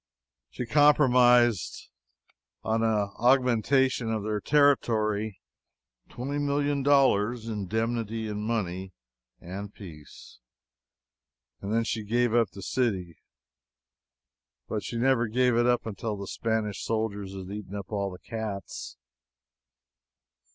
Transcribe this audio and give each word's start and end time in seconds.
She 0.49 0.65
compromised 0.65 1.89
on 2.63 2.81
an 2.81 3.11
augmentation 3.19 4.11
of 4.11 4.23
her 4.23 4.41
territory, 4.41 5.39
twenty 6.09 6.39
million 6.39 6.81
dollars' 6.81 7.47
indemnity 7.47 8.27
in 8.27 8.41
money, 8.41 8.93
and 9.39 9.71
peace. 9.71 10.39
And 11.61 11.71
then 11.71 11.83
she 11.83 12.01
gave 12.03 12.33
up 12.33 12.49
the 12.49 12.63
city. 12.63 13.19
But 14.67 14.81
she 14.83 14.97
never 14.97 15.27
gave 15.27 15.55
it 15.55 15.67
up 15.67 15.85
until 15.85 16.17
the 16.17 16.25
Spanish 16.25 16.83
soldiers 16.83 17.35
had 17.35 17.51
eaten 17.51 17.75
up 17.75 17.91
all 17.91 18.09
the 18.09 18.17
cats. 18.17 18.97